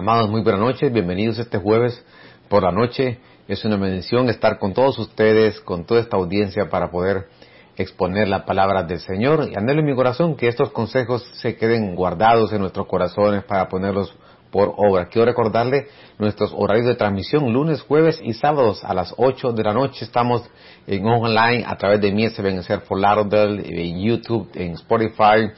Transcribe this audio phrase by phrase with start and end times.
[0.00, 2.02] Amados, muy buenas noches, bienvenidos este jueves
[2.48, 3.18] por la noche.
[3.46, 7.28] Es una bendición estar con todos ustedes, con toda esta audiencia para poder
[7.76, 9.50] exponer la palabra del Señor.
[9.52, 13.68] Y anhelo en mi corazón que estos consejos se queden guardados en nuestros corazones para
[13.68, 14.16] ponerlos
[14.50, 15.04] por obra.
[15.08, 15.88] Quiero recordarle
[16.18, 20.06] nuestros horarios de transmisión, lunes, jueves y sábados a las 8 de la noche.
[20.06, 20.48] Estamos
[20.86, 25.52] en online a través de Mies Vencer for Lauderdale, en YouTube, en Spotify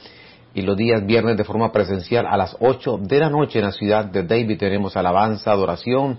[0.54, 3.72] y los días viernes de forma presencial a las 8 de la noche en la
[3.72, 6.18] ciudad de David tenemos alabanza, adoración,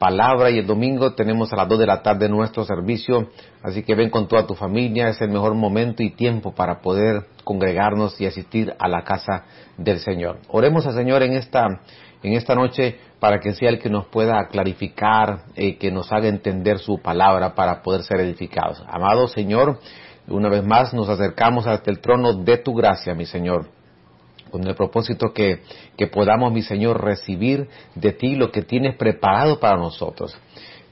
[0.00, 3.28] palabra y el domingo tenemos a las 2 de la tarde nuestro servicio,
[3.62, 7.26] así que ven con toda tu familia, es el mejor momento y tiempo para poder
[7.44, 9.44] congregarnos y asistir a la casa
[9.76, 10.38] del Señor.
[10.48, 11.66] Oremos al Señor en esta,
[12.22, 16.28] en esta noche para que sea el que nos pueda clarificar, eh, que nos haga
[16.28, 18.82] entender su palabra para poder ser edificados.
[18.88, 19.80] Amado Señor,
[20.30, 23.66] una vez más nos acercamos hasta el trono de tu gracia, mi Señor,
[24.50, 25.60] con el propósito que,
[25.96, 30.36] que podamos, mi Señor, recibir de ti lo que tienes preparado para nosotros.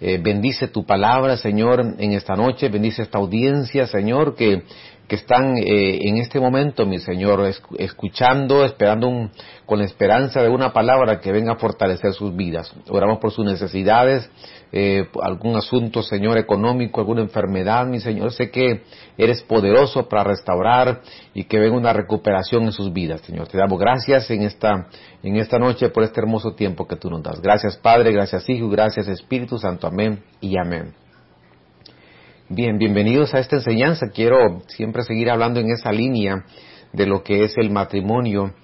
[0.00, 2.68] Eh, bendice tu palabra, Señor, en esta noche.
[2.68, 4.62] Bendice esta audiencia, Señor, que,
[5.08, 9.30] que están eh, en este momento, mi Señor, escuchando, esperando un,
[9.64, 12.70] con la esperanza de una palabra que venga a fortalecer sus vidas.
[12.90, 14.30] Oramos por sus necesidades,
[14.70, 18.32] eh, algún asunto, Señor, económico, alguna enfermedad, mi Señor.
[18.32, 18.82] Sé que
[19.16, 21.00] eres poderoso para restaurar
[21.32, 23.48] y que venga una recuperación en sus vidas, Señor.
[23.48, 24.88] Te damos gracias en esta,
[25.22, 27.40] en esta noche por este hermoso tiempo que tú nos das.
[27.40, 29.86] Gracias, Padre, gracias, Hijo, gracias, Espíritu Santo.
[29.86, 31.07] Amén y amén.
[32.50, 34.08] Bien, bienvenidos a esta enseñanza.
[34.08, 36.46] Quiero siempre seguir hablando en esa línea
[36.94, 38.54] de lo que es el matrimonio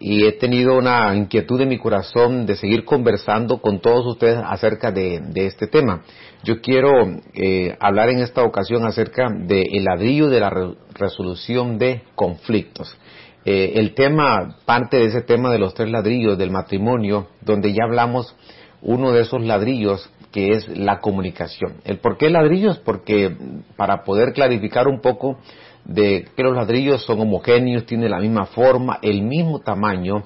[0.00, 4.90] y he tenido una inquietud en mi corazón de seguir conversando con todos ustedes acerca
[4.90, 6.02] de, este tema.
[6.42, 6.90] Yo quiero
[7.32, 12.98] eh, hablar en esta ocasión acerca del ladrillo de la resolución de conflictos.
[13.44, 17.84] Eh, el tema, parte de ese tema de los tres ladrillos del matrimonio, donde ya
[17.84, 18.34] hablamos
[18.82, 21.74] uno de esos ladrillos que es la comunicación.
[21.84, 22.78] ¿El por qué ladrillos?
[22.78, 23.36] Porque
[23.76, 25.38] para poder clarificar un poco
[25.84, 30.24] de que los ladrillos son homogéneos, tienen la misma forma, el mismo tamaño,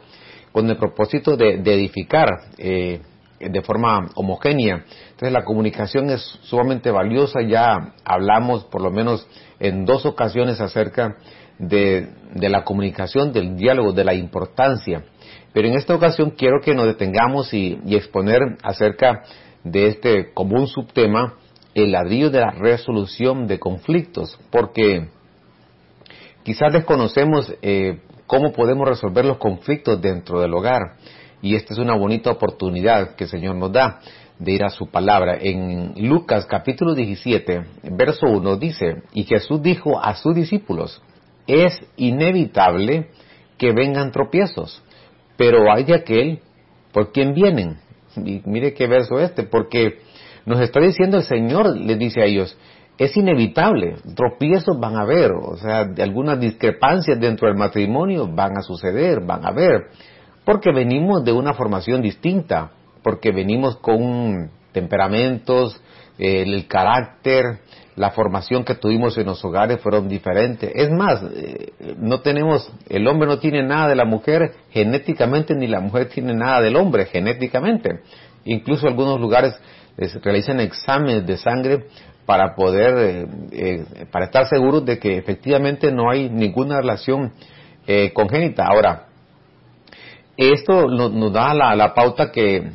[0.53, 2.29] con el propósito de, edificar
[2.59, 3.01] eh,
[3.41, 4.85] de forma homogénea.
[5.11, 9.27] Entonces la comunicación es sumamente valiosa, ya hablamos por lo menos
[9.59, 11.17] en dos ocasiones acerca
[11.59, 15.05] de, la comunicación, del diálogo, de la importancia.
[15.53, 19.23] Pero en esta ocasión quiero que nos detengamos y, y exponer acerca
[19.65, 21.35] de este común subtema,
[21.75, 25.09] el ladrillo de la resolución de conflictos, porque
[26.45, 30.97] quizás desconocemos eh, cómo podemos resolver los conflictos dentro del hogar,
[31.43, 34.01] y esta es una bonita oportunidad que el Señor nos da
[34.39, 35.39] de ir a su palabra.
[35.41, 41.03] En Lucas capítulo 17, verso 1 dice, y Jesús dijo a sus discípulos,
[41.47, 43.11] es inevitable
[43.59, 44.83] que vengan tropiezos,
[45.37, 46.41] pero hay de aquel
[46.93, 47.84] por quien vienen.
[48.17, 49.99] Y mire qué verso este, porque
[50.47, 52.57] nos está diciendo el Señor, les dice a ellos,
[52.99, 58.63] es inevitable, tropiezos van a haber, o sea, algunas discrepancias dentro del matrimonio van a
[58.63, 59.89] suceder, van a haber,
[60.45, 62.71] porque venimos de una formación distinta,
[63.03, 65.81] porque venimos con temperamentos,
[66.19, 67.61] el carácter,
[67.97, 70.71] la formación que tuvimos en los hogares fueron diferentes.
[70.75, 75.69] Es más, eh, no tenemos, el hombre no tiene nada de la mujer genéticamente, ni
[75.69, 78.01] la mujer tiene nada del hombre genéticamente.
[78.45, 79.55] Incluso algunos lugares
[80.23, 81.87] realizan exámenes de sangre
[82.27, 87.33] para poder, eh, eh, para estar seguros de que efectivamente no hay ninguna relación
[88.15, 88.65] congénita.
[88.65, 89.09] Ahora,
[90.39, 92.71] esto nos, da la, pauta que,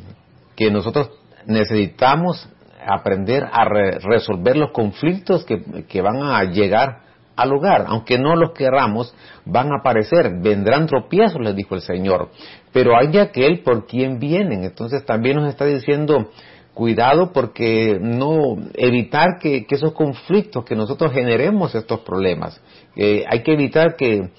[0.54, 1.10] que nosotros
[1.46, 2.48] necesitamos
[2.86, 7.00] aprender a resolver los conflictos que, van a llegar
[7.36, 9.14] al hogar, aunque no los querramos,
[9.44, 12.30] van a aparecer, vendrán tropiezos, les dijo el Señor,
[12.72, 16.30] pero hay de aquel por quien vienen, entonces también nos está diciendo,
[16.74, 22.60] cuidado porque no evitar que, esos conflictos, que nosotros generemos estos problemas,
[22.96, 24.30] hay que evitar que,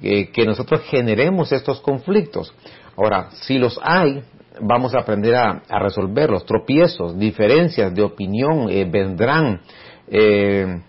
[0.00, 2.54] que nosotros generemos estos conflictos.
[2.96, 4.22] Ahora, si los hay,
[4.60, 9.60] vamos a aprender a, resolver los tropiezos, diferencias de opinión eh, vendrán.
[10.08, 10.82] Eh,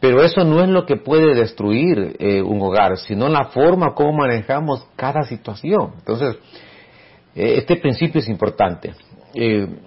[0.00, 4.12] pero eso no es lo que puede destruir eh, un hogar, sino la forma como
[4.12, 5.92] manejamos cada situación.
[5.98, 6.38] Entonces,
[7.34, 8.92] este principio es importante.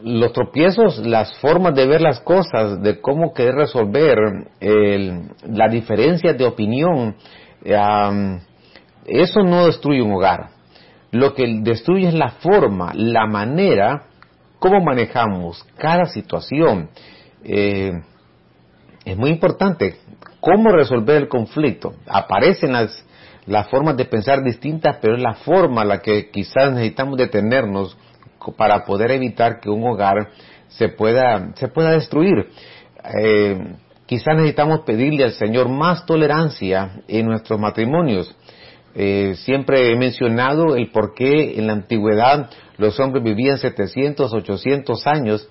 [0.03, 4.17] los tropiezos, las formas de ver las cosas, de cómo querer resolver
[4.61, 7.15] la diferencia de opinión,
[9.05, 10.52] eso no destruye un hogar
[11.13, 14.07] lo que destruye es la forma, la manera,
[14.57, 16.89] cómo manejamos cada situación.
[17.43, 17.91] Eh,
[19.05, 19.97] es muy importante
[20.39, 21.93] cómo resolver el conflicto.
[22.07, 23.05] Aparecen las,
[23.45, 27.95] las formas de pensar distintas, pero es la forma la que quizás necesitamos detenernos
[28.57, 30.31] para poder evitar que un hogar
[30.67, 32.49] se pueda, se pueda destruir.
[33.21, 33.75] Eh,
[34.07, 38.35] quizás necesitamos pedirle al Señor más tolerancia en nuestros matrimonios.
[38.95, 45.07] Eh, siempre he mencionado el por qué en la antigüedad los hombres vivían 700, 800
[45.07, 45.49] años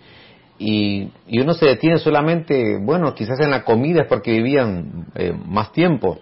[0.59, 1.11] y,
[1.41, 6.21] uno se detiene solamente, bueno, quizás en la comida es porque vivían eh, más tiempo.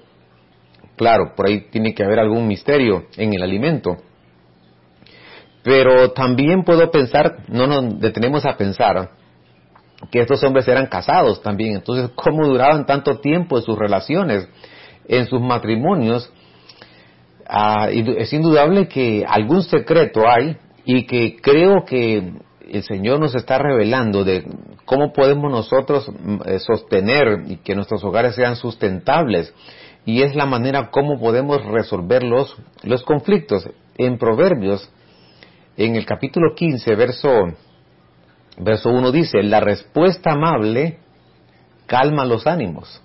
[0.97, 3.97] Claro, por ahí tiene que haber algún misterio en el alimento.
[5.63, 9.11] Pero también puedo pensar, no nos detenemos a pensar,
[10.11, 11.75] que estos hombres eran casados también.
[11.75, 14.49] Entonces, ¿cómo duraban tanto tiempo en sus relaciones,
[15.07, 16.33] en sus matrimonios?
[17.53, 22.33] Ah, es indudable que algún secreto hay y que creo que
[22.71, 24.47] el Señor nos está revelando de
[24.85, 29.53] cómo podemos nosotros mm, eh, sostener y que nuestros hogares sean sustentables.
[30.05, 33.69] Y es la manera como podemos resolver los, los conflictos.
[33.99, 34.89] En Proverbios,
[35.77, 37.31] en el capítulo 15, verso,
[38.59, 41.01] verso 1 dice, la respuesta amable
[41.87, 43.03] calma los ánimos,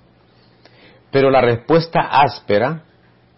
[1.10, 2.84] pero la respuesta áspera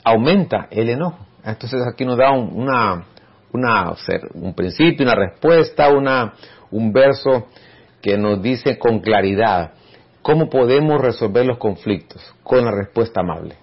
[0.08, 1.26] aumenta el enojo.
[1.44, 3.06] Entonces aquí nos da una,
[3.52, 3.94] una,
[4.34, 6.34] un principio, una respuesta, una,
[6.72, 7.48] un verso
[8.02, 9.72] que nos dice con claridad
[10.22, 13.56] cómo podemos resolver los conflictos con la respuesta amable.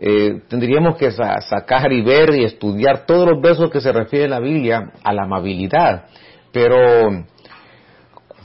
[0.00, 4.38] Eh, tendríamos que sacar y ver y estudiar todos los versos que se refieren la
[4.38, 6.04] Biblia a la amabilidad,
[6.52, 7.24] pero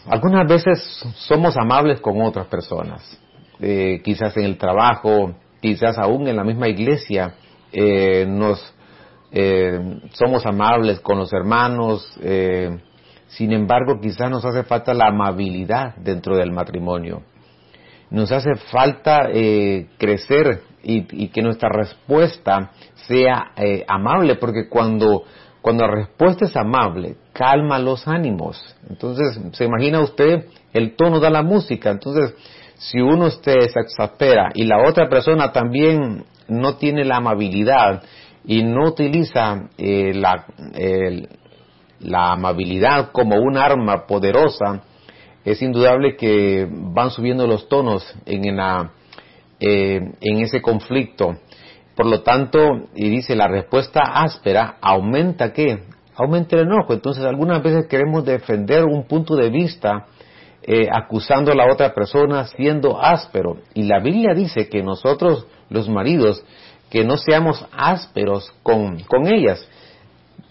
[0.07, 3.19] algunas veces somos amables con otras personas,
[3.59, 7.35] eh, quizás en el trabajo, quizás aún en la misma iglesia,
[7.71, 8.73] eh, nos
[10.11, 12.07] somos amables con los hermanos,
[13.29, 17.23] sin embargo quizás nos hace falta la amabilidad dentro del matrimonio.
[18.11, 19.29] Nos hace falta
[19.97, 22.71] crecer y, que nuestra respuesta
[23.07, 25.23] sea eh, amable, porque cuando,
[25.61, 28.61] cuando la respuesta es amable, calma los ánimos.
[28.89, 31.89] Entonces, se imagina usted, el tono da la música.
[31.89, 32.35] Entonces,
[32.83, 38.03] si uno se exaspera y la otra persona también no tiene la amabilidad
[38.45, 40.45] y no utiliza eh, la,
[41.99, 44.83] la amabilidad como un arma poderosa,
[45.45, 48.91] es indudable que van subiendo los tonos en la
[49.65, 51.37] eh, en ese conflicto.
[51.95, 52.59] Por lo tanto,
[52.95, 55.83] y dice, la respuesta áspera aumenta qué?
[56.15, 56.93] Aumenta el enojo.
[56.93, 60.07] Entonces, algunas veces queremos defender un punto de vista
[60.63, 63.57] eh, acusando a la otra persona siendo áspero.
[63.73, 66.43] Y la Biblia dice que nosotros, los maridos,
[66.89, 69.67] que no seamos ásperos con, con ellas.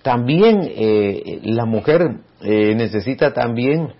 [0.03, 3.93] También eh, la mujer necesita también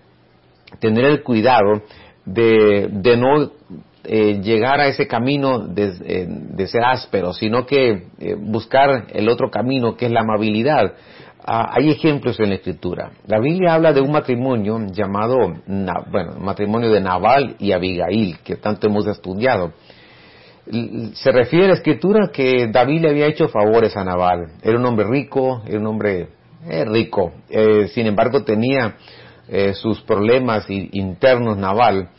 [0.79, 1.81] tener el cuidado
[2.25, 3.51] de, de no
[4.05, 9.49] eh, llegar a ese camino eh, de, ser áspero, sino que eh, buscar el otro
[9.49, 10.93] camino que es la amabilidad.
[11.45, 13.11] Ah, hay ejemplos en la escritura.
[13.27, 15.37] La Biblia habla de un matrimonio llamado,
[16.09, 19.73] bueno, matrimonio de Nabal y Abigail, que tanto hemos estudiado.
[21.13, 24.53] Se refiere a la escritura que David le había hecho favores a Nabal.
[24.61, 26.29] Era un hombre rico, era un hombre
[26.85, 27.33] rico.
[27.89, 28.95] sin embargo, tenía
[29.73, 32.09] sus problemas internos Nabal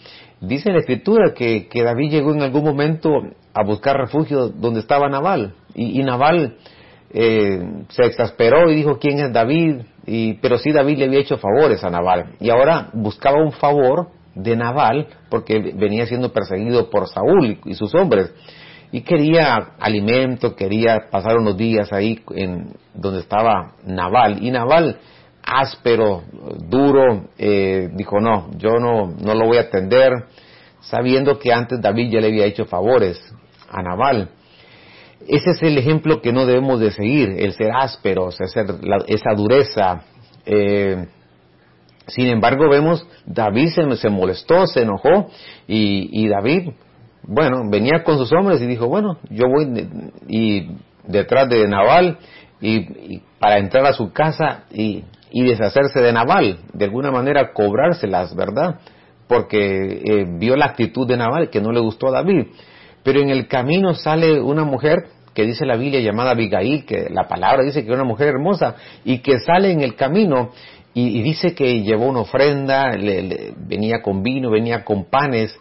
[0.47, 3.11] Dice la escritura que, David llegó en algún momento
[3.55, 5.55] a buscar refugio donde estaba Naval.
[5.75, 6.57] Y, Naval
[7.17, 9.83] eh, se exasperó y dijo, ¿quién es David?
[10.05, 12.35] Y, pero sí David le había hecho favores a Naval.
[12.41, 17.95] Y ahora buscaba un favor de Naval porque venía siendo perseguido por Saúl y, sus
[17.95, 18.33] hombres.
[18.91, 24.43] Y quería alimento, quería pasar unos días ahí en donde estaba Naval.
[24.43, 24.99] Y Naval
[25.45, 26.25] áspero,
[26.69, 30.11] duro, eh, dijo, no, yo no, no lo voy a atender,
[30.81, 33.21] sabiendo que antes David ya le había hecho favores
[33.71, 34.31] a Naval.
[35.29, 40.03] Ese es el ejemplo que no debemos de seguir, el ser ásperos, esa dureza.
[40.47, 41.07] Eh,
[42.07, 45.31] sin embargo, vemos, David se, se molestó, se enojó,
[45.67, 46.71] y, David,
[47.23, 49.89] bueno, venía con sus hombres y dijo, bueno, yo voy
[50.29, 50.69] y
[51.07, 52.19] detrás de Naval
[52.61, 55.05] y, para entrar a su casa y
[55.35, 58.79] y deshacerse de Naval, de alguna manera cobrárselas, ¿verdad?
[59.27, 62.47] Porque eh, vio la actitud de Naval que no le gustó a David.
[63.03, 67.27] Pero en el camino sale una mujer que dice la Biblia llamada Abigail, que la
[67.29, 70.51] palabra dice que es una mujer hermosa, y que sale en el camino
[70.95, 72.93] y, dice que llevó una ofrenda,
[73.57, 75.59] venía con vino, venía con panes,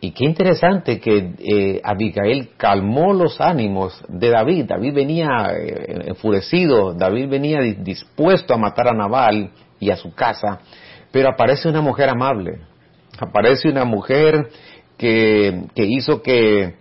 [0.00, 4.66] y qué interesante que eh, Abigail calmó los ánimos de David.
[4.66, 10.60] David venía eh, enfurecido, David venía dispuesto a matar a Nabal y a su casa,
[11.10, 12.58] pero aparece una mujer amable,
[13.18, 14.48] aparece una mujer
[14.98, 16.74] que, hizo que,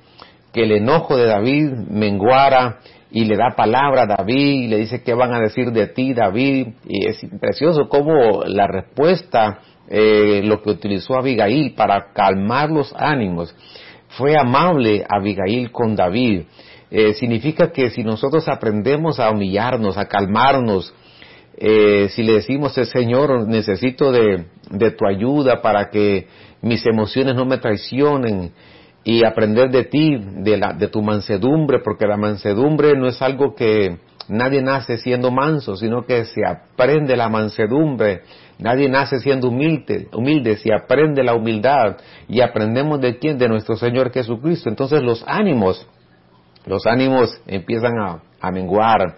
[0.61, 2.79] el enojo de David menguara
[3.11, 6.13] y le da palabra a David y le dice qué van a decir de ti
[6.13, 12.93] David y es precioso cómo la respuesta eh, lo que utilizó Abigail para calmar los
[12.95, 13.55] ánimos.
[14.09, 16.43] Fue amable Abigail con David.
[16.89, 20.93] Eh, significa que si nosotros aprendemos a humillarnos a calmarnos
[21.55, 26.27] eh, si le decimos Señor necesito de tu ayuda para que
[26.61, 28.51] mis emociones no me traicionen
[29.03, 33.53] y aprender de ti, de, la, de tu mansedumbre, porque la mansedumbre no es algo
[33.53, 33.97] que
[34.29, 38.21] nadie nace siendo manso, sino que se aprende la mansedumbre.
[38.59, 41.97] Nadie nace siendo humilde, humilde, se aprende la humildad
[42.29, 44.69] y aprendemos de quién, de nuestro Señor Jesucristo.
[44.69, 45.85] Entonces los ánimos,
[46.65, 49.17] los ánimos empiezan a, a menguar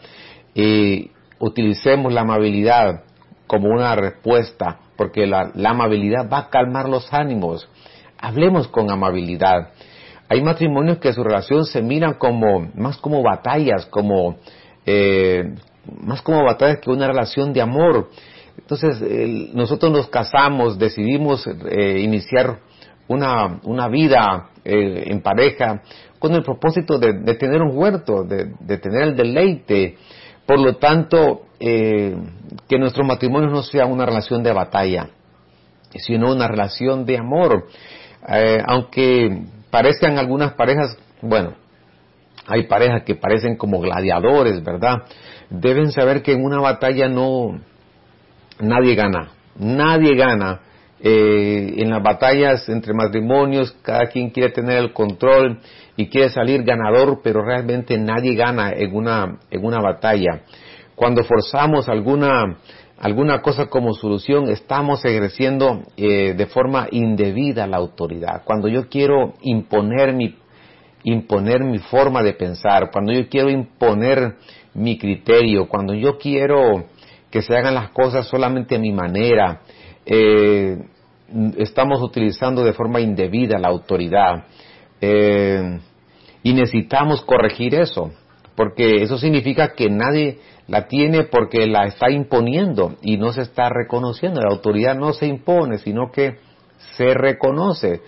[0.55, 3.03] y utilicemos la amabilidad
[3.45, 7.69] como una respuesta, porque la, la amabilidad va a calmar los ánimos.
[8.17, 9.73] Hablemos con amabilidad.
[10.27, 14.37] Hay matrimonios que su relación se miran como, más como batallas, como,
[14.85, 15.53] eh,
[16.01, 18.09] más como batallas que una relación de amor.
[18.57, 19.01] Entonces,
[19.53, 22.59] nosotros nos casamos, decidimos eh, iniciar
[23.07, 25.83] una, una vida eh, en pareja
[26.17, 29.97] con el propósito de, tener un huerto, de, tener el deleite.
[30.47, 35.09] Por lo tanto, que nuestro matrimonio no sea una relación de batalla,
[35.95, 37.67] sino una relación de amor.
[38.67, 41.55] Aunque parezcan algunas parejas, bueno,
[42.47, 45.03] hay parejas que parecen como gladiadores, ¿verdad?
[45.49, 47.59] Deben saber que en una batalla no,
[48.59, 50.61] nadie gana, nadie gana.
[51.07, 55.59] Eh, en las batallas entre matrimonios, cada quien quiere tener el control
[55.97, 60.41] y quiere salir ganador, pero realmente nadie gana en una, en una batalla.
[60.95, 62.57] Cuando forzamos alguna
[62.97, 68.43] alguna cosa como solución, estamos ejerciendo eh, de forma indebida la autoridad.
[68.45, 70.35] Cuando yo quiero imponer mi,
[71.03, 74.35] imponer mi forma de pensar, cuando yo quiero imponer
[74.73, 76.85] mi criterio, cuando yo quiero
[77.29, 79.61] que se hagan las cosas solamente a mi manera,
[80.05, 80.77] eh,
[81.57, 84.45] estamos utilizando de forma indebida la autoridad.
[85.01, 85.79] Eh,
[86.43, 88.11] y necesitamos corregir eso,
[88.55, 93.69] porque eso significa que nadie la tiene porque la está imponiendo y no se está
[93.69, 94.41] reconociendo.
[94.41, 96.37] La autoridad no se impone, sino que
[96.95, 98.01] se reconoce.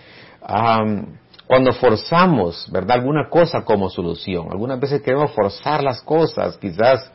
[1.47, 2.97] cuando forzamos, ¿verdad?
[2.97, 4.47] Alguna cosa como solución.
[4.51, 7.11] Algunas veces queremos forzar las cosas, quizás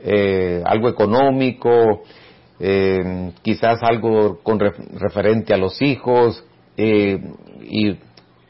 [0.00, 2.02] eh, algo económico,
[2.60, 6.44] eh, quizás algo con referente a los hijos,
[6.76, 7.18] eh,
[7.62, 7.98] y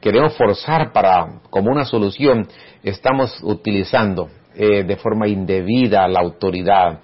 [0.01, 2.49] queremos forzar para, como una solución,
[2.83, 7.01] estamos utilizando eh, de forma indebida la autoridad.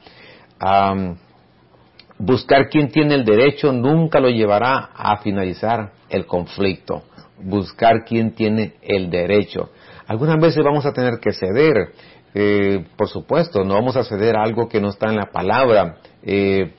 [2.19, 7.03] buscar quién tiene el derecho nunca lo llevará a finalizar el conflicto.
[7.39, 9.71] Buscar quién tiene el derecho.
[10.07, 11.93] Algunas veces vamos a tener que ceder,
[12.35, 15.97] eh, por supuesto, no vamos a ceder a algo que no está en la palabra,
[16.23, 16.75] eh,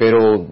[0.00, 0.46] pero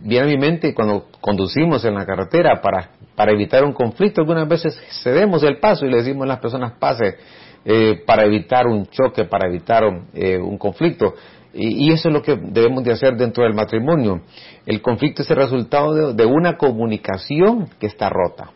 [0.00, 4.48] viene a mi mente cuando conducimos en la carretera para, para evitar un conflicto, algunas
[4.48, 7.14] veces cedemos el paso y le decimos a las personas pase
[7.62, 11.12] eh, para evitar un choque, para evitar un, eh, conflicto.
[11.52, 14.22] Y, eso es lo que debemos de hacer dentro del matrimonio.
[14.64, 18.50] El conflicto es el resultado de, una comunicación que está rota.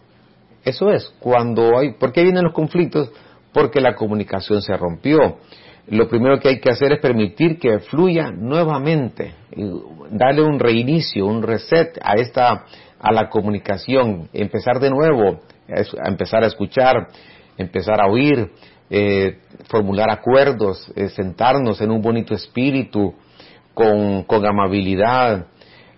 [0.64, 3.12] Eso es, cuando hay, ¿por qué vienen los conflictos?
[3.52, 5.36] Porque la comunicación se rompió.
[5.90, 9.34] Lo primero que hay que hacer es permitir que fluya nuevamente,
[10.10, 12.66] darle un reinicio, un reset a esta,
[13.00, 17.08] a la comunicación, empezar de nuevo, a empezar a escuchar,
[17.56, 18.50] empezar a oír,
[18.90, 23.14] eh, formular acuerdos, eh, sentarnos en un bonito espíritu,
[23.78, 25.46] con, con amabilidad,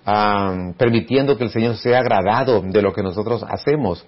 [0.05, 4.07] ah, permitiendo que el Señor sea agradado de lo que nosotros hacemos.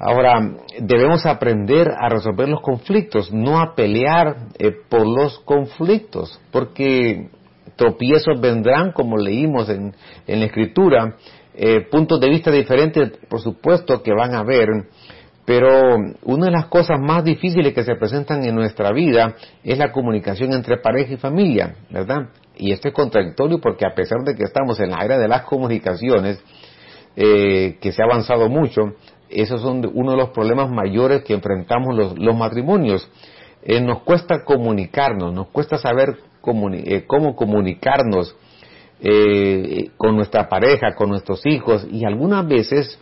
[0.00, 0.40] Ahora,
[0.80, 7.28] debemos aprender a resolver los conflictos, no a pelear eh, por los conflictos, porque
[7.76, 9.94] tropiezos vendrán, como leímos en,
[10.26, 11.16] en la Escritura,
[11.90, 14.68] puntos de vista diferentes, por supuesto, que van a haber,
[15.44, 19.90] pero una de las cosas más difíciles que se presentan en nuestra vida es la
[19.90, 22.28] comunicación entre pareja y familia, ¿verdad?
[22.56, 25.42] Y esto es contradictorio porque a pesar de que estamos en la era de las
[25.42, 26.40] comunicaciones,
[27.16, 28.82] eh, que se ha avanzado mucho,
[29.30, 33.08] esos son uno de los problemas mayores que enfrentamos los, matrimonios.
[33.62, 36.16] Eh, nos cuesta comunicarnos, nos cuesta saber
[36.72, 38.36] eh, cómo comunicarnos
[39.96, 42.98] con nuestra pareja, con nuestros hijos y algunas veces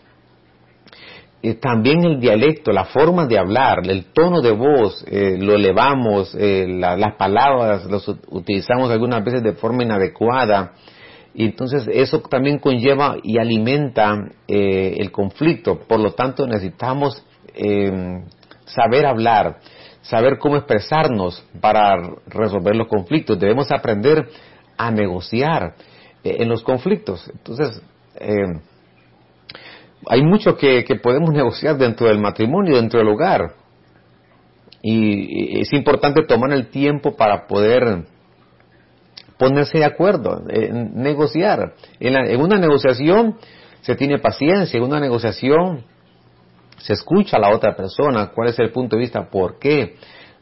[1.41, 6.35] eh, también el dialecto, la forma de hablar, el tono de voz, eh, lo elevamos,
[6.35, 10.73] eh, las palabras las utilizamos algunas veces de forma inadecuada.
[11.33, 15.79] Y entonces eso también conlleva y alimenta el conflicto.
[15.79, 17.23] Por lo tanto necesitamos
[18.65, 19.59] saber hablar,
[20.01, 23.39] saber cómo expresarnos para resolver los conflictos.
[23.39, 24.27] Debemos aprender
[24.77, 25.75] a negociar
[26.23, 27.29] eh, en los conflictos.
[27.31, 27.81] Entonces,
[28.15, 28.59] eh,
[30.07, 33.53] hay mucho que, podemos negociar dentro del matrimonio, dentro del hogar.
[34.81, 38.05] Y, es importante tomar el tiempo para poder
[39.39, 40.43] ponerse de acuerdo,
[40.93, 41.73] negociar.
[41.99, 43.37] En, una negociación
[43.81, 45.85] se tiene paciencia, en una negociación
[46.77, 49.95] se escucha a la otra persona, cuál es el punto de vista, por qué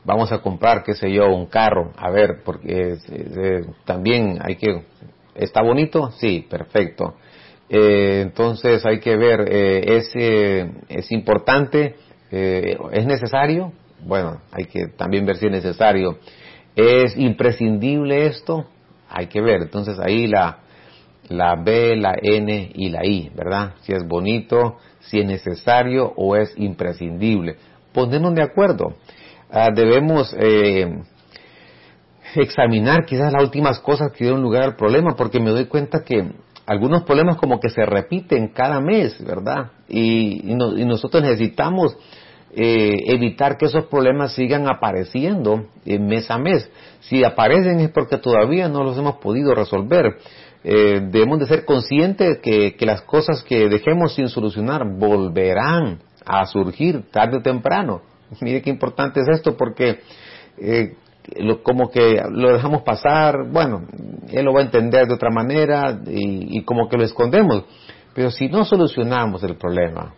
[0.04, 4.86] vamos a comprar, qué sé yo, un carro, a ver, porque eh, también hay que,
[5.36, 6.12] ¿está bonito?
[6.18, 7.16] Sí, perfecto.
[7.70, 10.12] Eh, entonces hay que ver, eh, ¿es,
[10.90, 11.98] ¿es importante?
[12.32, 13.74] ¿Es necesario?
[14.04, 16.18] Bueno, hay que también ver si es necesario.
[16.76, 18.66] ¿Es imprescindible esto?
[19.10, 19.62] Hay que ver.
[19.62, 20.60] Entonces ahí la,
[21.30, 23.74] la B, la N y la I, ¿verdad?
[23.82, 27.58] Si es bonito, si es necesario o es imprescindible.
[27.94, 28.96] Ponernos de acuerdo.
[29.50, 31.04] Ah, debemos eh,
[32.36, 36.32] examinar quizás las últimas cosas que dieron lugar al problema, porque me doy cuenta que
[36.66, 39.72] algunos problemas como que se repiten cada mes, ¿verdad?
[39.88, 40.42] Y,
[40.86, 41.98] nosotros necesitamos
[42.56, 46.70] eh, evitar que esos problemas sigan apareciendo mes a mes.
[47.02, 50.18] Si aparecen es porque todavía no los hemos podido resolver.
[50.64, 56.46] Eh, debemos de ser conscientes que, que las cosas que dejemos sin solucionar volverán a
[56.46, 58.02] surgir tarde o temprano.
[58.42, 60.00] Mire qué importante es esto porque
[60.58, 60.96] eh,
[61.64, 63.86] como que lo dejamos pasar, bueno,
[64.32, 67.66] él lo va a entender de otra manera y, como que lo escondemos.
[68.14, 70.14] Pero si no solucionamos el problema,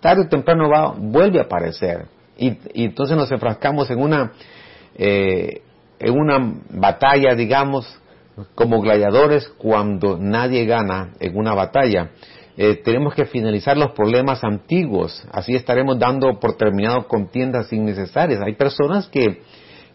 [0.00, 2.06] tarde o temprano va, vuelve a aparecer.
[2.36, 4.32] Y, entonces nos enfrascamos en una,
[4.96, 5.62] eh,
[5.98, 7.86] en una batalla, digamos,
[8.54, 12.10] como gladiadores cuando nadie gana en una batalla.
[12.56, 18.42] Eh, tenemos que finalizar los problemas antiguos, así estaremos dando por terminado contiendas innecesarias.
[18.44, 19.42] Hay personas que,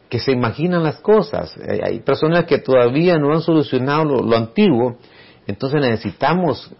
[0.10, 4.98] que se imaginan las cosas, eh, hay personas que todavía no han solucionado lo, antiguo,
[5.46, 6.72] entonces necesitamos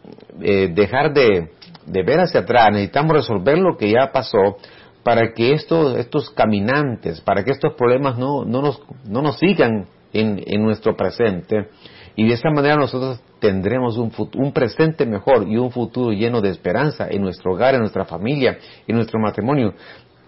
[0.42, 1.52] eh, dejar de,
[1.86, 4.58] de, ver hacia atrás, necesitamos resolver lo que ya pasó
[5.04, 9.88] para que estos, estos caminantes, para que estos problemas no, no, nos, no nos sigan
[10.14, 11.70] en, en nuestro presente,
[12.16, 16.50] y de esa manera nosotros tendremos un, un, presente mejor y un futuro lleno de
[16.50, 18.58] esperanza en nuestro hogar, en nuestra familia,
[18.88, 19.74] en nuestro matrimonio.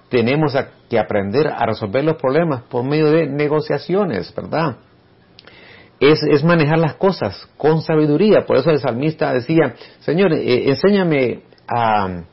[0.10, 0.54] Tenemos
[0.90, 4.78] que aprender a resolver los problemas por medio de negociaciones, ¿verdad?
[6.00, 8.46] Es, es manejar las cosas con sabiduría.
[8.46, 12.24] Por eso el salmista decía, Señor, eh, enséñame a,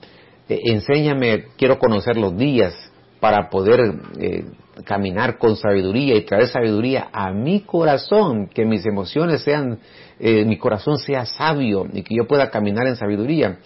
[0.49, 2.75] eh, enséñame, quiero conocer los días
[3.21, 3.81] para poder
[4.21, 4.45] eh,
[4.85, 9.79] caminar con sabiduría y traer sabiduría a mi corazón, que mis emociones sean,
[10.19, 13.59] eh, mi corazón sea sabio y que yo pueda caminar en sabiduría.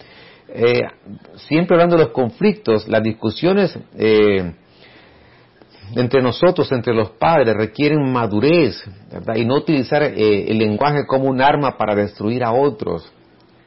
[0.47, 0.81] Eh,
[1.35, 3.77] siempre hablando de los conflictos, las discusiones
[5.95, 8.83] entre nosotros, entre los padres, requieren madurez
[9.35, 13.11] y no utilizar el lenguaje como un arma para destruir a otros.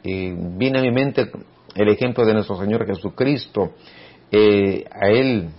[0.03, 1.31] viene a mi mente
[1.75, 3.73] el ejemplo de nuestro Señor Jesucristo.
[4.33, 5.51] a Él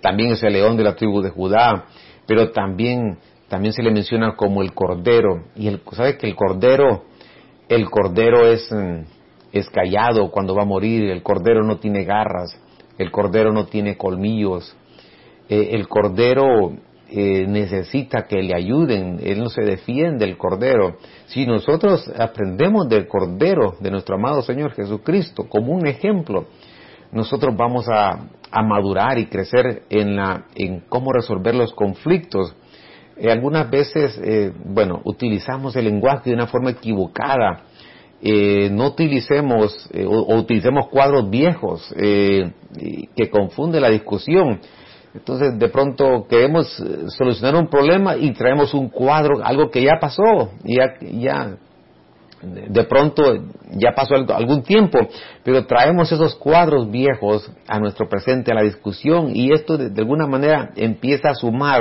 [0.00, 1.86] también es el león de la tribu de Judá,
[2.26, 5.44] pero también, también se le menciona como el cordero.
[5.56, 7.04] Y el, sabe que el cordero,
[7.68, 9.04] el cordero es, mm,
[9.52, 12.58] es callado cuando va a morir, el cordero no tiene garras,
[12.98, 14.76] el cordero no tiene colmillos,
[15.48, 16.72] eh, el cordero
[17.10, 20.96] eh, necesita que le ayuden, él no se defiende el cordero.
[21.26, 26.46] Si nosotros aprendemos del cordero de nuestro amado Señor Jesucristo como un ejemplo,
[27.12, 28.30] nosotros vamos a,
[28.64, 32.54] madurar y crecer en, la, en cómo resolver los conflictos.
[33.16, 37.64] Eh, algunas veces, eh, bueno, utilizamos el lenguaje de una forma equivocada.
[38.22, 44.60] Eh, no utilicemos o, utilicemos cuadros viejos que confunden la discusión.
[45.14, 46.66] Entonces, de pronto queremos
[47.16, 51.56] solucionar un problema y traemos un cuadro, algo que ya pasó, ya, ya
[52.44, 53.22] de pronto
[53.70, 54.98] ya pasó algún tiempo,
[55.42, 60.26] pero traemos esos cuadros viejos a nuestro presente, a la discusión, y esto de, alguna
[60.26, 61.80] manera empieza a sumar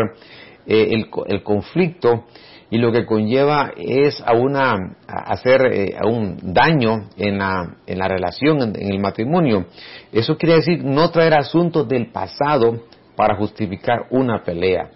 [0.65, 2.26] eh, el, conflicto
[2.69, 4.76] y lo que conlleva es a una
[5.08, 9.65] hacer eh, a un daño en la, en la relación, en, el matrimonio.
[10.12, 12.80] Eso quiere decir no traer asuntos del pasado
[13.15, 14.89] para justificar una pelea.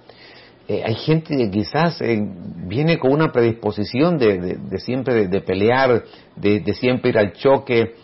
[0.68, 2.20] Eh, hay gente que quizás eh,
[2.68, 6.04] viene con una predisposición de, siempre de, pelear,
[6.36, 7.96] de, siempre ir al choque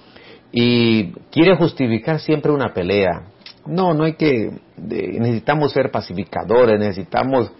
[0.52, 3.24] y quiere justificar siempre una pelea.
[3.66, 7.52] No, no hay que, necesitamos ser pacificadores, necesitamos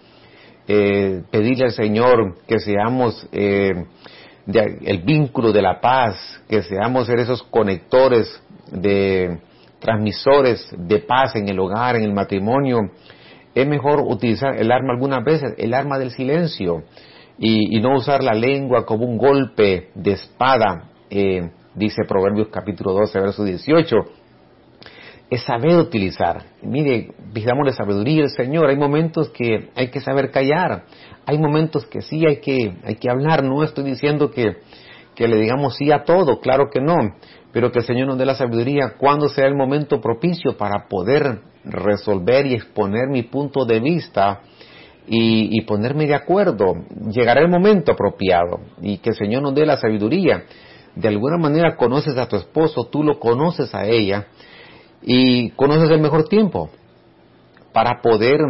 [0.66, 7.42] eh, pedirle al Señor que seamos el vínculo de la paz, que seamos ser esos
[7.42, 9.38] conectores de
[9.84, 12.78] transmisores de paz en el hogar, en el matrimonio,
[13.54, 16.84] es mejor utilizar el arma algunas veces, el arma del silencio,
[17.38, 23.20] y, no usar la lengua como un golpe de espada, eh, dice Proverbios capítulo 12,
[23.20, 23.96] verso 18.
[25.28, 26.44] Es saber utilizar.
[26.62, 28.70] Mire, pidamos la sabiduría del Señor.
[28.70, 30.84] Hay momentos que hay que saber callar.
[31.26, 33.42] Hay momentos que sí hay que, hay que hablar.
[33.42, 34.58] No estoy diciendo que,
[35.16, 36.94] que le digamos sí a todo, claro que no
[37.54, 41.38] pero que el Señor nos dé la sabiduría cuando sea el momento propicio para poder
[41.64, 44.40] resolver y exponer mi punto de vista
[45.06, 46.74] y, ponerme de acuerdo.
[47.12, 50.46] Llegará el momento apropiado y que el Señor nos dé la sabiduría.
[50.96, 54.26] De alguna manera conoces a tu esposo, tú lo conoces a ella
[55.00, 56.70] y conoces el mejor tiempo
[57.72, 58.40] para poder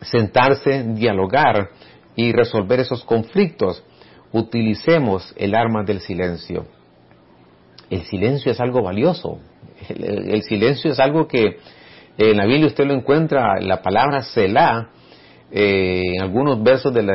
[0.00, 1.70] sentarse, dialogar
[2.16, 3.84] y resolver esos conflictos.
[4.32, 6.66] Utilicemos el arma del silencio
[7.92, 9.38] el silencio es algo valioso.
[9.88, 11.58] El, silencio es algo que
[12.16, 14.90] en la Biblia usted lo encuentra, la palabra Selah,
[15.50, 17.06] eh, en algunos versos del,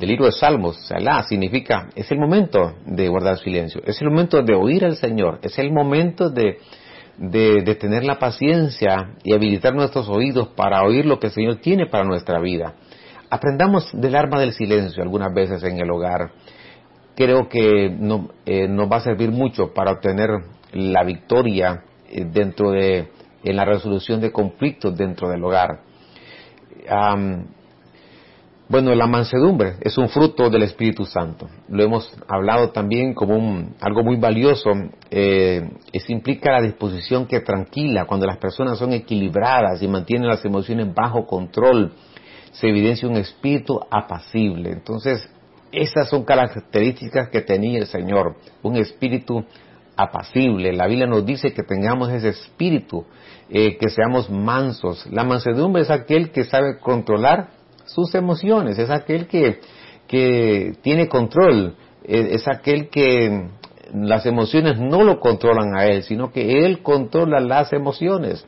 [0.00, 4.54] libro de Salmos, Selah significa, es el momento de guardar silencio, es el momento de
[4.54, 6.58] oír al Señor, es el momento de,
[7.16, 11.86] de, tener la paciencia y habilitar nuestros oídos para oír lo que el Señor tiene
[11.86, 12.74] para nuestra vida.
[13.30, 16.30] Aprendamos del arma del silencio algunas veces en el hogar
[17.18, 20.30] creo que no, eh, nos va a servir mucho para obtener
[20.72, 23.08] la victoria eh, dentro de
[23.42, 25.80] en la resolución de conflictos dentro del hogar.
[28.68, 31.48] bueno, la mansedumbre es un fruto del Espíritu Santo.
[31.68, 34.70] Lo hemos hablado también como un, algo muy valioso.
[35.10, 40.44] Eh, es implica la disposición que tranquila, cuando las personas son equilibradas y mantienen las
[40.44, 41.94] emociones bajo control,
[42.52, 44.70] se evidencia un espíritu apacible.
[44.70, 45.28] Entonces,
[45.72, 49.44] esas son características que tenía el Señor, un espíritu
[49.96, 50.72] apacible.
[50.72, 53.04] La Biblia nos dice que tengamos ese espíritu,
[53.50, 55.06] eh, que seamos mansos.
[55.10, 57.48] La mansedumbre es aquel que sabe controlar
[57.84, 59.60] sus emociones, es aquel que,
[60.06, 63.48] que tiene control, es, aquel que
[63.92, 68.46] las emociones no lo controlan a él, sino que él controla las emociones.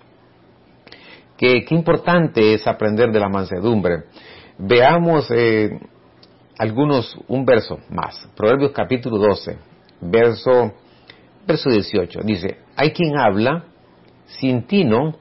[1.37, 4.05] Qué, qué importante es aprender de la mansedumbre.
[4.59, 5.71] Veamos eh,
[6.61, 8.29] algunos, un verso más.
[8.37, 9.57] Proverbios capítulo 12,
[10.03, 10.75] verso,
[11.47, 12.21] verso 18.
[12.23, 13.65] Dice, hay quien habla
[14.27, 15.17] sin tino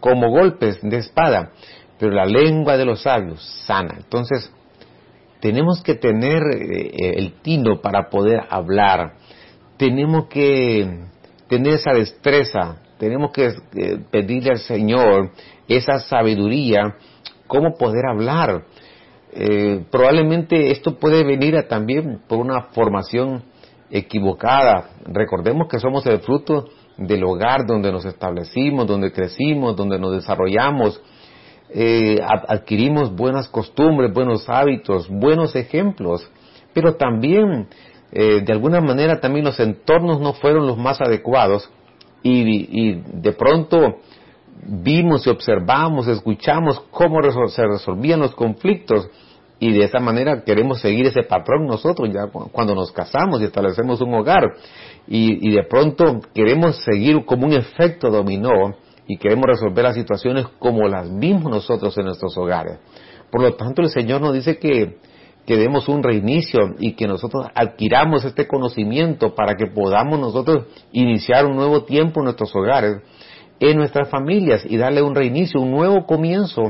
[0.00, 1.52] como golpes de espada,
[1.96, 3.98] pero la lengua de los sabios sana.
[3.98, 4.52] Entonces,
[5.38, 9.12] tenemos que tener eh, el tino para poder hablar.
[9.76, 11.04] Tenemos que
[11.46, 12.82] tener esa destreza.
[12.98, 15.30] Tenemos que eh, pedirle al Señor
[15.68, 16.96] esa sabiduría,
[17.46, 18.64] cómo poder hablar
[19.32, 23.44] eh, probablemente esto puede venir también por una formación
[23.90, 24.90] equivocada.
[25.04, 31.00] Recordemos que somos el fruto del hogar donde nos establecimos, donde crecimos, donde nos desarrollamos,
[31.72, 36.28] eh, adquirimos buenas costumbres, buenos hábitos, buenos ejemplos,
[36.74, 37.68] pero también
[38.12, 41.70] eh, de alguna manera también los entornos no fueron los más adecuados
[42.22, 44.00] y de pronto
[44.62, 49.08] vimos y observamos, escuchamos cómo se resolvían los conflictos
[49.58, 54.00] y de esa manera queremos seguir ese patrón nosotros ya cuando nos casamos y establecemos
[54.00, 54.54] un hogar
[55.06, 58.74] y, de pronto queremos seguir como un efecto dominó
[59.06, 62.78] y queremos resolver las situaciones como las vimos nosotros en nuestros hogares.
[63.30, 64.98] Por lo tanto, el Señor nos dice que,
[65.44, 71.44] que demos un reinicio y que nosotros adquiramos este conocimiento para que podamos nosotros iniciar
[71.44, 73.02] un nuevo tiempo en nuestros hogares
[73.60, 76.62] en nuestras familias y darle un reinicio, un nuevo comienzo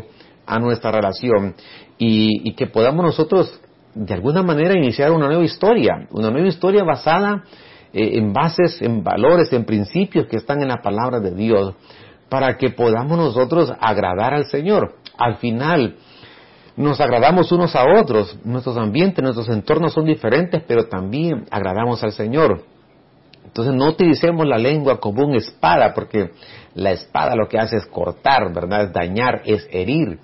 [0.44, 1.54] a nuestra relación
[1.96, 3.60] y, que podamos nosotros
[3.94, 7.44] de alguna manera iniciar una nueva historia, una nueva historia basada
[7.92, 11.74] eh, en bases, en valores, en principios que están en la palabra de Dios,
[12.28, 14.94] para que podamos nosotros agradar al Señor.
[15.18, 15.96] Al final,
[16.76, 22.12] nos agradamos unos a otros, nuestros ambientes, nuestros entornos son diferentes, pero también agradamos al
[22.12, 22.64] Señor.
[23.50, 26.30] Entonces no utilicemos la lengua como una espada, porque
[26.76, 28.84] la espada lo que hace es cortar, ¿verdad?
[28.84, 30.20] Es dañar, es herir.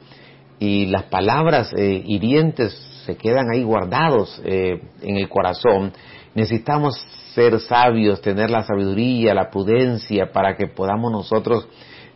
[0.61, 2.73] Y las palabras eh, hirientes
[3.05, 5.93] se quedan ahí guardados eh, en el corazón.
[6.37, 6.95] Necesitamos
[7.35, 11.69] ser sabios, tener la sabiduría, la prudencia para que podamos nosotros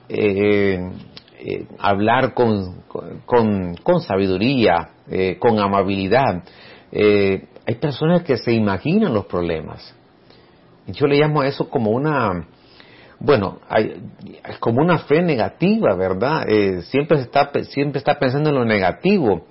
[0.09, 0.79] eh,
[1.81, 2.83] hablar con,
[3.27, 4.90] con, con sabiduría,
[5.40, 6.44] con amabilidad.
[6.92, 9.94] hay personas que se imaginan los problemas.
[10.92, 12.46] Yo le llamo a eso como una,
[13.18, 14.03] bueno, hay,
[14.61, 16.48] como una fe negativa, ¿verdad?
[16.48, 19.46] Eh, siempre, está, siempre está pensando en lo negativo.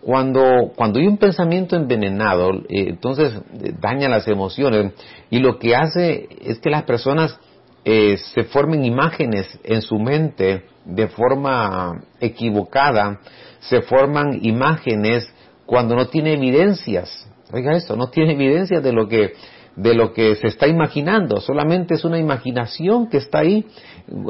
[0.00, 4.92] Cuando, cuando hay un pensamiento envenenado, eh, entonces eh, daña las emociones
[5.30, 7.38] y lo que hace es que las personas
[7.84, 13.20] eh, se formen imágenes en su mente de forma equivocada,
[13.58, 15.32] se forman imágenes
[15.66, 17.28] cuando no tiene evidencias.
[17.52, 19.34] Oiga esto, no tiene evidencias de lo que
[19.76, 23.64] de lo que se está imaginando, solamente es una imaginación que está ahí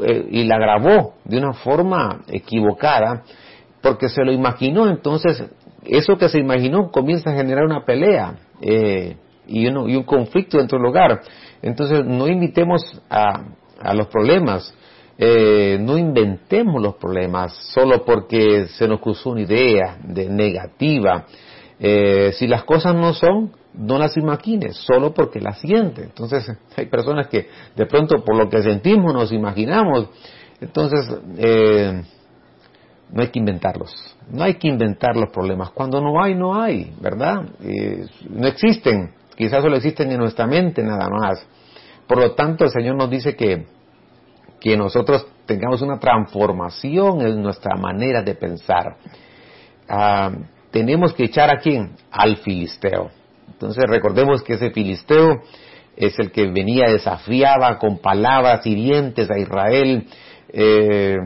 [0.05, 3.23] eh, y la grabó de una forma equivocada
[3.81, 5.43] porque se lo imaginó, entonces
[5.85, 10.77] eso que se imaginó comienza a generar una pelea eh, y, y, un conflicto dentro
[10.77, 11.21] del hogar.
[11.61, 13.43] Entonces no invitemos a,
[13.81, 14.73] a los problemas,
[15.17, 21.25] eh, no inventemos los problemas solo porque se nos cruzó una idea de negativa.
[21.79, 26.05] Eh, si las cosas no son, no las imagines, solo porque las sientes.
[26.05, 30.09] Entonces hay personas que de pronto por lo que sentimos nos imaginamos.
[30.61, 32.03] Entonces eh,
[33.11, 34.15] no hay que inventarlos.
[34.31, 35.71] No hay que inventar los problemas.
[35.71, 37.43] Cuando no hay, no hay, ¿verdad?
[38.29, 39.13] no existen.
[39.35, 41.45] Quizás solo existen en nuestra mente nada más.
[42.07, 43.65] Por lo tanto, el Señor nos dice que,
[44.59, 48.97] que nosotros tengamos una transformación en nuestra manera de pensar.
[49.89, 50.31] Ah,
[50.73, 51.95] tenemos que echar a quién?
[52.11, 53.11] Al filisteo.
[53.47, 55.43] Entonces recordemos que ese filisteo
[55.95, 60.07] es el que venía, desafiaba con palabras hirientes a Israel,
[60.49, 61.17] eh,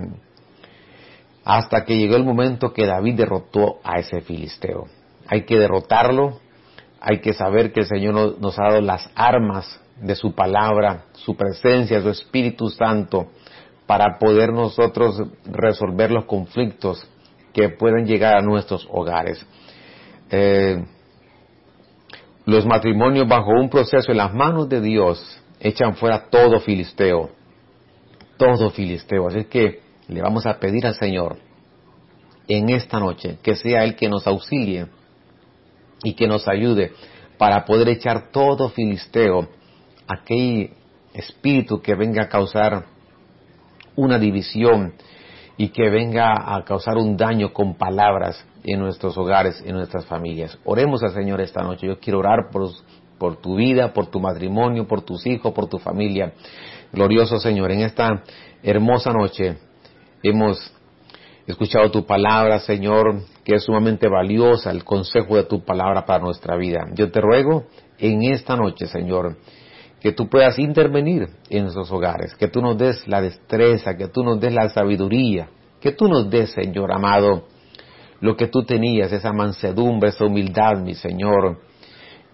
[1.46, 4.88] hasta que llegó el momento que David derrotó a ese filisteo.
[5.28, 6.42] Hay que derrotarlo,
[7.00, 11.38] hay que saber que el Señor nos ha dado las armas de su palabra, su
[11.38, 13.28] presencia, su Espíritu Santo,
[13.86, 17.08] para poder nosotros resolver los conflictos
[17.58, 19.44] que pueden llegar a nuestros hogares.
[20.30, 20.86] Eh,
[22.46, 27.32] los matrimonios bajo un proceso en las manos de Dios echan fuera todo filisteo,
[28.38, 29.28] todo filisteo.
[29.28, 31.38] Así que le vamos a pedir al Señor
[32.48, 34.86] en esta noche que sea Él que nos auxilie
[36.04, 36.92] y que nos ayude
[37.40, 39.50] para poder echar todo filisteo
[40.08, 40.74] aquel
[41.12, 42.86] espíritu que venga a causar
[43.96, 44.94] una división
[45.58, 50.58] y que venga a causar un daño con palabras en nuestros hogares, en nuestras familias.
[50.66, 51.88] Oremos al Señor esta noche.
[51.88, 56.34] Yo quiero orar por, tu vida, por tu matrimonio, por tus hijos, por tu familia.
[56.94, 58.24] Glorioso Señor, en esta
[58.62, 59.58] hermosa noche
[60.22, 60.74] hemos
[61.48, 66.56] escuchado tu palabra, Señor, que es sumamente valiosa, el consejo de tu palabra para nuestra
[66.56, 66.88] vida.
[66.94, 67.66] Yo te ruego
[67.98, 69.38] en esta noche, Señor,
[70.02, 74.24] que tú puedas intervenir en nuestros hogares, que tú nos des la destreza, que tú
[74.24, 75.50] nos des la sabiduría,
[75.82, 77.46] que tú nos des, Señor amado,
[78.20, 81.60] lo que tú tenías, esa mansedumbre, esa humildad, mi Señor.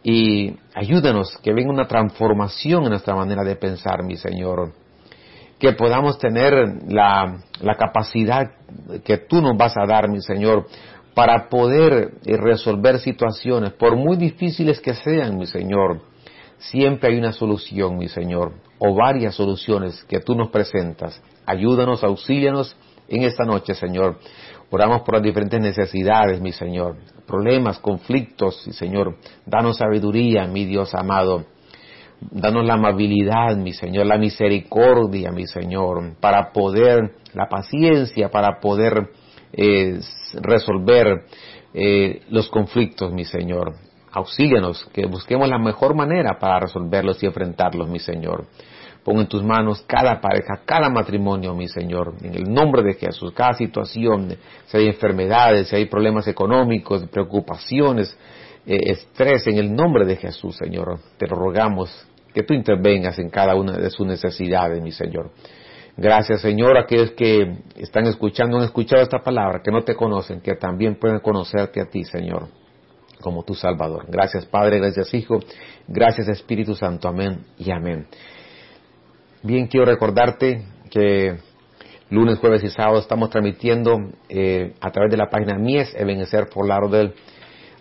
[0.04, 4.74] Y ayúdanos que venga una transformación en nuestra manera de pensar, mi Señor.
[5.58, 6.54] Que podamos tener
[6.90, 8.52] la, la capacidad
[9.06, 10.68] que tú nos vas a dar, mi Señor,
[11.14, 16.13] para poder resolver situaciones, por muy difíciles que sean, mi Señor
[16.70, 21.22] Siempre hay una solución, mi Señor, o varias soluciones que tú nos presentas.
[21.46, 22.78] Ayúdanos, auxílianos
[23.10, 24.18] en esta noche, Señor.
[24.70, 26.98] Oramos por las diferentes necesidades, mi Señor,
[27.28, 29.18] problemas, conflictos, mi Señor.
[29.46, 31.46] Danos sabiduría, mi Dios amado.
[32.32, 39.10] Danos la amabilidad, mi Señor, la misericordia, mi Señor, para poder, la paciencia, para poder
[39.52, 40.00] eh,
[40.42, 41.26] resolver
[41.74, 43.74] eh, los conflictos, mi Señor.
[44.14, 48.46] Auxílianos, que busquemos la mejor manera para resolverlos y enfrentarlos, mi Señor.
[49.04, 53.34] Pon en tus manos cada pareja, cada matrimonio, mi Señor, en el nombre de Jesús,
[53.34, 58.16] cada situación, si hay enfermedades, si hay problemas económicos, preocupaciones,
[58.68, 61.90] eh, estrés, en el nombre de Jesús, Señor, te rogamos
[62.36, 65.32] que tú intervengas en cada una de sus necesidades, mi Señor.
[65.98, 70.40] Gracias, Señor, a aquellos que están escuchando, han escuchado esta palabra, que no te conocen,
[70.40, 72.63] que también pueden conocerte a ti, Señor
[73.24, 74.06] como tu Salvador.
[74.10, 75.40] Gracias Padre, gracias Hijo,
[75.88, 78.08] gracias Espíritu Santo, amén y amén.
[79.42, 81.38] Bien, quiero recordarte que
[82.10, 83.98] lunes, jueves y sábado estamos transmitiendo
[84.30, 87.14] eh, a través de la página Mies Ebenezer por Laudel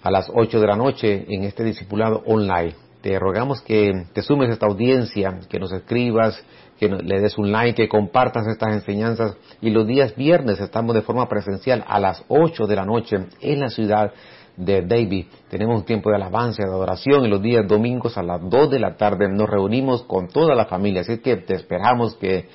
[0.02, 2.74] a las 8 de la noche en este discipulado online.
[3.00, 6.40] Te rogamos que te sumes a esta audiencia, que nos escribas,
[6.78, 9.36] que le des un like, que compartas estas enseñanzas.
[9.60, 13.60] Y los días viernes estamos de forma presencial a las 8 de la noche en
[13.60, 14.12] la ciudad
[14.56, 15.26] de David.
[15.48, 18.78] Tenemos un tiempo de alabanza, de adoración y los días domingos a las 2 de
[18.78, 21.02] la tarde nos reunimos con toda la familia.
[21.02, 22.48] Así que te esperamos que,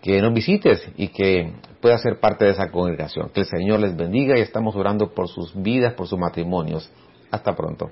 [0.00, 3.30] que nos visites y que puedas ser parte de esa congregación.
[3.30, 6.90] Que el Señor les bendiga y estamos orando por sus vidas, por sus matrimonios.
[7.30, 7.90] Hasta pronto.